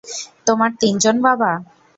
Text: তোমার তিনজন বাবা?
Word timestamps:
তোমার 0.47 0.71
তিনজন 0.81 1.15
বাবা? 1.21 1.51